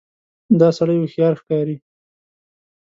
دا 0.59 0.69
سړی 0.77 0.97
هوښیار 0.99 1.33
ښکاري. 1.41 1.75